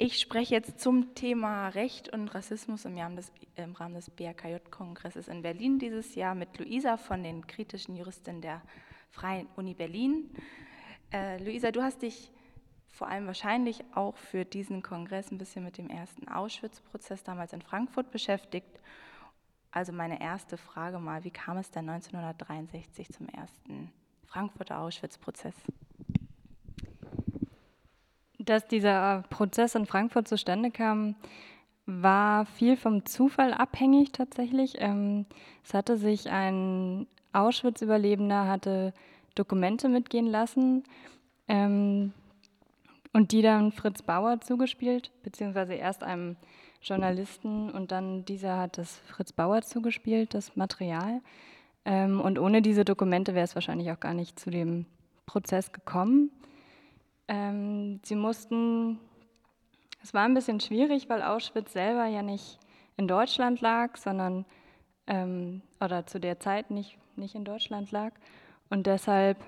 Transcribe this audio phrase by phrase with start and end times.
[0.00, 5.42] Ich spreche jetzt zum Thema Recht und Rassismus im, des, im Rahmen des BRKJ-Kongresses in
[5.42, 8.62] Berlin dieses Jahr mit Luisa von den kritischen Juristen der
[9.10, 10.30] Freien Uni Berlin.
[11.12, 12.30] Äh, Luisa, du hast dich
[12.86, 17.60] vor allem wahrscheinlich auch für diesen Kongress ein bisschen mit dem ersten Auschwitz-Prozess damals in
[17.60, 18.80] Frankfurt beschäftigt.
[19.72, 23.90] Also meine erste Frage mal, wie kam es denn 1963 zum ersten
[24.26, 25.56] Frankfurter Auschwitz-Prozess?
[28.48, 31.16] Dass dieser Prozess in Frankfurt zustande kam,
[31.84, 34.76] war viel vom Zufall abhängig tatsächlich.
[34.78, 35.26] Ähm,
[35.62, 38.94] es hatte sich ein Auschwitz-Überlebender hatte
[39.34, 40.84] Dokumente mitgehen lassen
[41.46, 42.14] ähm,
[43.12, 46.36] und die dann Fritz Bauer zugespielt, beziehungsweise erst einem
[46.80, 51.20] Journalisten und dann dieser hat das Fritz Bauer zugespielt, das Material.
[51.84, 54.86] Ähm, und ohne diese Dokumente wäre es wahrscheinlich auch gar nicht zu dem
[55.26, 56.30] Prozess gekommen.
[57.28, 58.98] Ähm, sie mussten,
[60.02, 62.58] es war ein bisschen schwierig, weil Auschwitz selber ja nicht
[62.96, 64.44] in Deutschland lag, sondern,
[65.06, 68.12] ähm, oder zu der Zeit nicht, nicht in Deutschland lag.
[68.70, 69.38] Und deshalb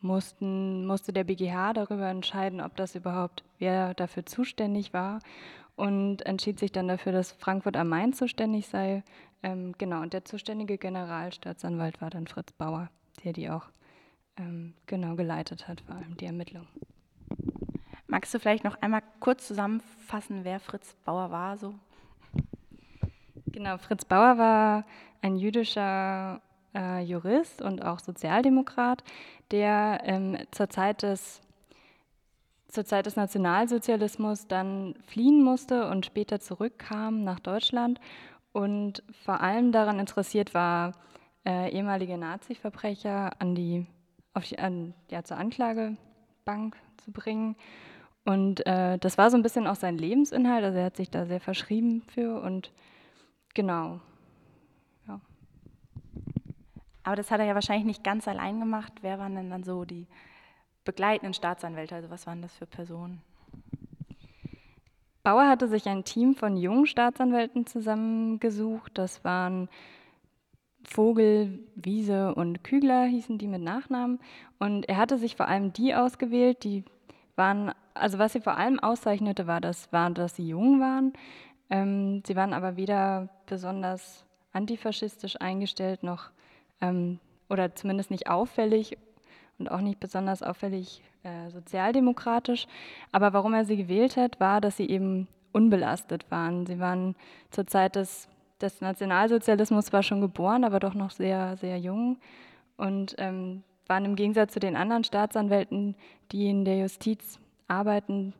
[0.00, 5.20] mussten, musste der BGH darüber entscheiden, ob das überhaupt, wer dafür zuständig war
[5.76, 9.02] und entschied sich dann dafür, dass Frankfurt am Main zuständig sei.
[9.42, 12.90] Ähm, genau, und der zuständige Generalstaatsanwalt war dann Fritz Bauer,
[13.24, 13.66] der die auch
[14.36, 16.68] ähm, genau geleitet hat, vor allem die Ermittlungen.
[18.06, 21.56] Magst du vielleicht noch einmal kurz zusammenfassen, wer Fritz Bauer war?
[21.56, 21.74] So?
[23.46, 24.84] Genau, Fritz Bauer war
[25.22, 26.40] ein jüdischer
[26.74, 29.02] äh, Jurist und auch Sozialdemokrat,
[29.50, 31.40] der ähm, zur, Zeit des,
[32.68, 38.00] zur Zeit des Nationalsozialismus dann fliehen musste und später zurückkam nach Deutschland
[38.52, 40.92] und vor allem daran interessiert war,
[41.44, 43.86] äh, ehemalige Nazi-Verbrecher an die
[44.34, 47.56] auf die, an, ja, zur Anklagebank zu bringen.
[48.24, 51.26] Und äh, das war so ein bisschen auch sein Lebensinhalt, also er hat sich da
[51.26, 52.72] sehr verschrieben für und
[53.52, 54.00] genau.
[55.08, 55.20] Ja.
[57.02, 58.92] Aber das hat er ja wahrscheinlich nicht ganz allein gemacht.
[59.02, 60.06] Wer waren denn dann so die
[60.84, 61.96] begleitenden Staatsanwälte?
[61.96, 63.20] Also was waren das für Personen?
[65.24, 68.98] Bauer hatte sich ein Team von jungen Staatsanwälten zusammengesucht.
[68.98, 69.68] Das waren
[70.84, 74.18] Vogel, Wiese und Kügler hießen die mit Nachnamen.
[74.58, 76.84] Und er hatte sich vor allem die ausgewählt, die
[77.36, 81.12] waren, also was sie vor allem auszeichnete, war, das, war dass sie jung waren.
[81.70, 86.30] Ähm, sie waren aber weder besonders antifaschistisch eingestellt noch,
[86.80, 87.18] ähm,
[87.48, 88.98] oder zumindest nicht auffällig
[89.58, 92.66] und auch nicht besonders auffällig äh, sozialdemokratisch.
[93.12, 96.66] Aber warum er sie gewählt hat, war, dass sie eben unbelastet waren.
[96.66, 97.14] Sie waren
[97.50, 98.28] zur Zeit des
[98.62, 102.18] des Nationalsozialismus war schon geboren, aber doch noch sehr, sehr jung
[102.76, 105.96] und ähm, waren im Gegensatz zu den anderen Staatsanwälten,
[106.30, 108.34] die in der Justiz arbeiten,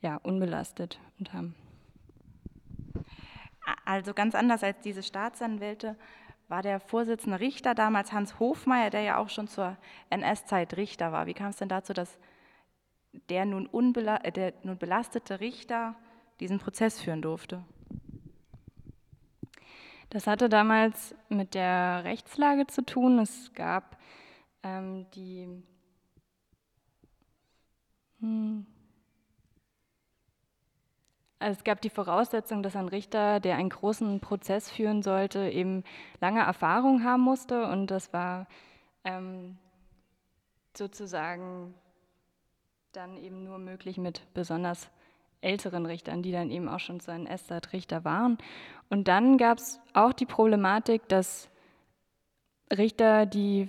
[0.00, 1.54] ja, unbelastet und haben.
[3.84, 5.96] Also ganz anders als diese Staatsanwälte
[6.48, 9.76] war der Vorsitzende Richter damals Hans Hofmeier, der ja auch schon zur
[10.10, 11.26] NS-Zeit Richter war.
[11.26, 12.18] Wie kam es denn dazu, dass
[13.28, 15.94] der nun, äh, der nun belastete Richter
[16.40, 17.62] diesen Prozess führen durfte?
[20.10, 23.18] Das hatte damals mit der Rechtslage zu tun.
[23.20, 23.96] Es gab
[24.62, 25.62] ähm, die
[28.20, 28.66] hm,
[31.40, 35.84] also es gab die Voraussetzung, dass ein Richter, der einen großen Prozess führen sollte, eben
[36.20, 37.66] lange Erfahrung haben musste.
[37.66, 38.46] Und das war
[39.04, 39.56] ähm,
[40.76, 41.74] sozusagen
[42.92, 44.90] dann eben nur möglich mit besonders
[45.40, 48.38] älteren Richtern, die dann eben auch schon zu NS-Richter waren.
[48.88, 51.48] Und dann gab es auch die Problematik, dass
[52.76, 53.68] Richter, die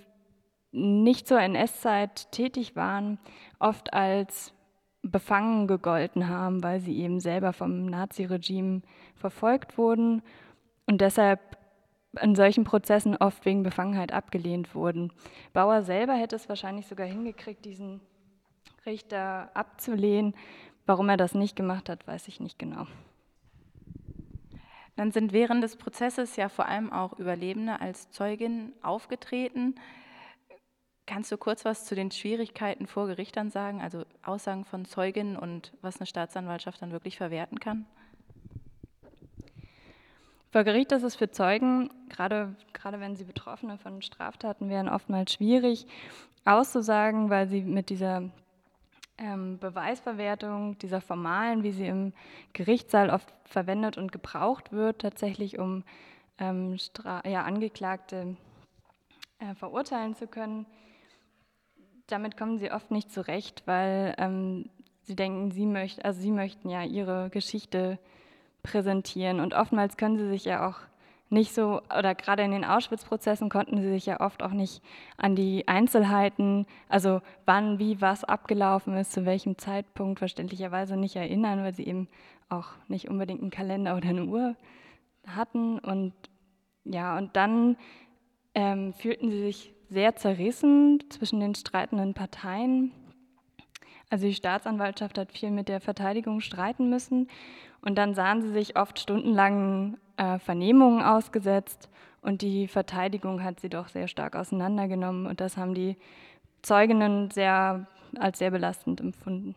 [0.71, 3.19] nicht zur NS-Zeit tätig waren,
[3.59, 4.53] oft als
[5.01, 8.81] befangen gegolten haben, weil sie eben selber vom Naziregime
[9.15, 10.21] verfolgt wurden
[10.85, 11.57] und deshalb
[12.19, 15.11] in solchen Prozessen oft wegen Befangenheit abgelehnt wurden.
[15.53, 18.01] Bauer selber hätte es wahrscheinlich sogar hingekriegt, diesen
[18.85, 20.35] Richter abzulehnen,
[20.91, 22.85] Warum er das nicht gemacht hat, weiß ich nicht genau.
[24.97, 29.75] Dann sind während des Prozesses ja vor allem auch Überlebende als Zeugin aufgetreten.
[31.05, 35.71] Kannst du kurz was zu den Schwierigkeiten vor Gerichtern sagen, also Aussagen von Zeuginnen und
[35.81, 37.85] was eine Staatsanwaltschaft dann wirklich verwerten kann?
[40.51, 45.31] Vor Gericht ist es für Zeugen, gerade, gerade wenn sie Betroffene von Straftaten wären, oftmals
[45.31, 45.87] schwierig
[46.43, 48.29] auszusagen, weil sie mit dieser
[49.21, 52.13] ähm, Beweisverwertung dieser formalen, wie sie im
[52.53, 55.83] Gerichtssaal oft verwendet und gebraucht wird, tatsächlich um
[56.39, 56.77] ähm,
[57.25, 58.35] ja, Angeklagte
[59.39, 60.65] äh, verurteilen zu können.
[62.07, 64.69] Damit kommen sie oft nicht zurecht, weil ähm,
[65.03, 67.99] sie denken, sie möchten, also sie möchten ja ihre Geschichte
[68.63, 70.79] präsentieren und oftmals können sie sich ja auch
[71.31, 74.81] nicht so, oder gerade in den Auschwitz-Prozessen konnten sie sich ja oft auch nicht
[75.17, 81.63] an die Einzelheiten, also wann, wie, was abgelaufen ist, zu welchem Zeitpunkt verständlicherweise nicht erinnern,
[81.63, 82.09] weil sie eben
[82.49, 84.55] auch nicht unbedingt einen Kalender oder eine Uhr
[85.25, 85.79] hatten.
[85.79, 86.13] Und
[86.83, 87.77] ja, und dann
[88.53, 92.91] ähm, fühlten sie sich sehr zerrissen zwischen den streitenden Parteien.
[94.11, 97.29] Also die Staatsanwaltschaft hat viel mit der Verteidigung streiten müssen
[97.81, 101.89] und dann sahen sie sich oft stundenlang äh, Vernehmungen ausgesetzt
[102.21, 105.95] und die Verteidigung hat sie doch sehr stark auseinandergenommen und das haben die
[106.61, 107.87] Zeuginnen sehr,
[108.19, 109.55] als sehr belastend empfunden.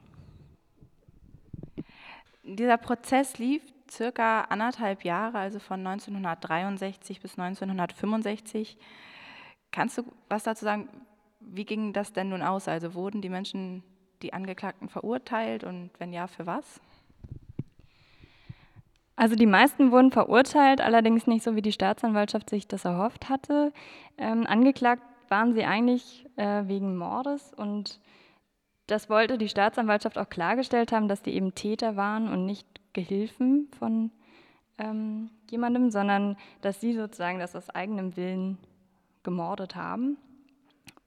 [2.45, 8.79] Dieser Prozess lief circa anderthalb Jahre, also von 1963 bis 1965.
[9.73, 10.89] Kannst du was dazu sagen?
[11.41, 12.69] Wie ging das denn nun aus?
[12.69, 13.83] Also wurden die Menschen,
[14.25, 16.81] die Angeklagten, verurteilt und wenn ja, für was?
[19.17, 23.73] Also die meisten wurden verurteilt, allerdings nicht so, wie die Staatsanwaltschaft sich das erhofft hatte.
[24.19, 28.01] Ähm, angeklagt waren sie eigentlich äh, wegen Mordes und
[28.87, 33.69] das wollte die Staatsanwaltschaft auch klargestellt haben, dass die eben Täter waren und nicht Gehilfen
[33.79, 34.11] von
[34.79, 38.59] ähm, jemandem, sondern dass sie sozusagen das aus eigenem Willen
[39.23, 40.17] gemordet haben.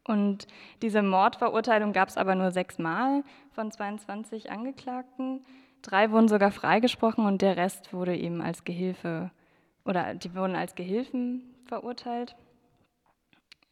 [0.08, 0.48] Und
[0.82, 5.46] diese Mordverurteilung gab es aber nur sechsmal von 22 Angeklagten.
[5.82, 9.32] Drei wurden sogar freigesprochen und der Rest wurde eben als Gehilfe
[9.86, 12.36] oder die wurden als Gehilfen verurteilt.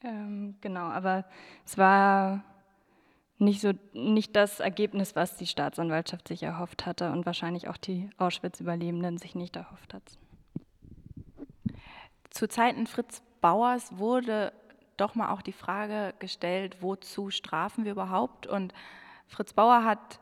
[0.03, 1.25] Ähm, genau, aber
[1.65, 2.43] es war
[3.37, 8.09] nicht so nicht das Ergebnis, was die Staatsanwaltschaft sich erhofft hatte und wahrscheinlich auch die
[8.17, 10.03] Auschwitz-Überlebenden sich nicht erhofft hat.
[12.29, 14.53] Zu Zeiten Fritz Bauers wurde
[14.97, 18.47] doch mal auch die Frage gestellt, wozu strafen wir überhaupt?
[18.47, 18.73] Und
[19.27, 20.19] Fritz Bauer hat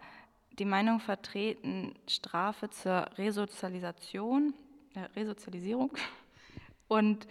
[0.60, 4.54] die Meinung vertreten, Strafe zur Resozialisation,
[4.96, 5.92] äh, Resozialisierung
[6.88, 7.28] und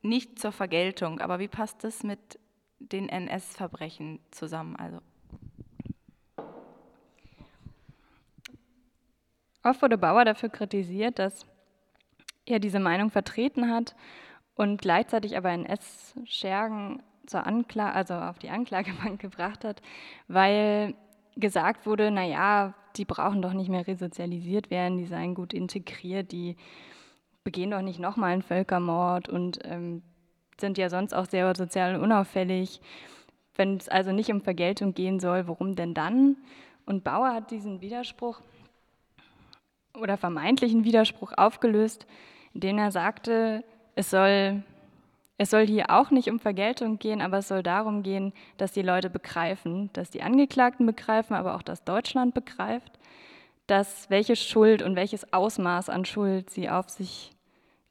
[0.00, 1.20] nicht zur Vergeltung.
[1.20, 2.38] Aber wie passt das mit
[2.78, 4.76] den NS-Verbrechen zusammen?
[4.76, 5.00] Also
[9.64, 11.46] Oft wurde Bauer dafür kritisiert, dass
[12.46, 13.94] er diese Meinung vertreten hat
[14.54, 19.82] und gleichzeitig aber NS-Schergen zur Ankla also auf die Anklagebank gebracht hat,
[20.28, 20.94] weil
[21.36, 26.56] gesagt wurde, naja, die brauchen doch nicht mehr resozialisiert werden, die seien gut integriert, die
[27.44, 30.02] begehen doch nicht nochmal einen Völkermord und ähm,
[30.60, 32.80] sind ja sonst auch sehr sozial unauffällig.
[33.54, 36.36] Wenn es also nicht um Vergeltung gehen soll, warum denn dann?
[36.86, 38.40] Und Bauer hat diesen Widerspruch
[39.98, 42.06] oder vermeintlichen Widerspruch aufgelöst,
[42.54, 44.62] indem er sagte, es soll
[45.42, 48.82] es soll hier auch nicht um Vergeltung gehen, aber es soll darum gehen, dass die
[48.82, 52.98] Leute begreifen, dass die Angeklagten begreifen, aber auch dass Deutschland begreift,
[53.66, 57.32] dass welche Schuld und welches Ausmaß an Schuld sie auf sich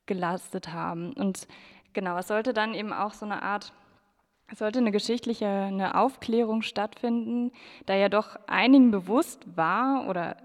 [0.05, 1.11] gelastet haben.
[1.13, 1.47] Und
[1.91, 3.73] genau, es sollte dann eben auch so eine Art,
[4.49, 7.51] es sollte eine geschichtliche eine Aufklärung stattfinden,
[7.85, 10.37] da ja doch einigen bewusst war oder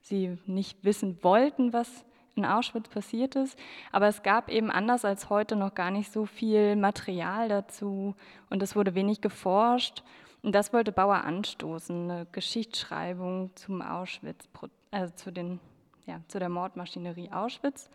[0.00, 3.58] sie nicht wissen wollten, was in Auschwitz passiert ist.
[3.90, 8.14] Aber es gab eben anders als heute noch gar nicht so viel Material dazu
[8.50, 10.02] und es wurde wenig geforscht.
[10.42, 14.48] Und das wollte Bauer anstoßen, eine Geschichtsschreibung zum Auschwitz,
[14.90, 15.60] also zu, den,
[16.06, 17.88] ja, zu der Mordmaschinerie Auschwitz.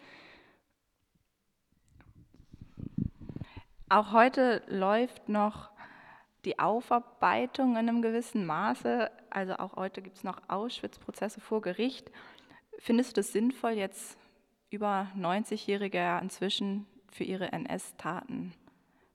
[3.89, 5.69] Auch heute läuft noch
[6.45, 9.11] die Aufarbeitung in einem gewissen Maße.
[9.29, 12.11] Also auch heute gibt es noch Auschwitz-Prozesse vor Gericht.
[12.79, 14.17] Findest du das sinnvoll, jetzt
[14.69, 18.53] über 90-Jährige inzwischen für ihre NS-Taten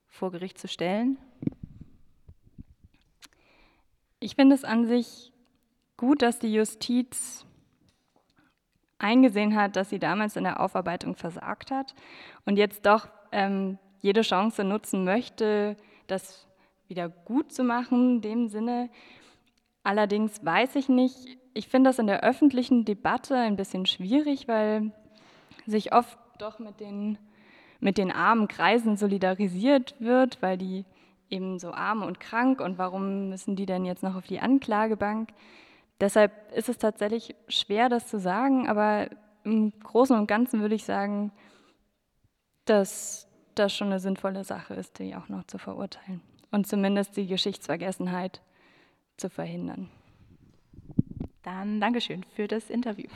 [0.09, 1.19] vor Gericht zu stellen?
[4.21, 5.33] Ich finde es an sich
[5.97, 7.45] gut, dass die Justiz
[8.99, 11.95] eingesehen hat, dass sie damals in der Aufarbeitung versagt hat
[12.45, 16.47] und jetzt doch ähm, jede Chance nutzen möchte, das
[16.89, 18.91] wieder gut zu machen, in dem Sinne.
[19.83, 24.93] Allerdings weiß ich nicht, ich finde das in der öffentlichen Debatte ein bisschen schwierig, weil
[25.67, 27.19] sich oft doch mit den,
[27.81, 30.85] mit den armen Kreisen solidarisiert wird, weil die
[31.31, 35.31] eben so arm und krank und warum müssen die denn jetzt noch auf die Anklagebank?
[36.01, 39.09] Deshalb ist es tatsächlich schwer, das zu sagen, aber
[39.45, 41.33] im Großen und Ganzen würde ich sagen,
[42.65, 47.27] dass das schon eine sinnvolle Sache ist, die auch noch zu verurteilen und zumindest die
[47.27, 48.41] Geschichtsvergessenheit
[49.17, 49.89] zu verhindern.
[51.43, 53.09] Dann Dankeschön für das Interview.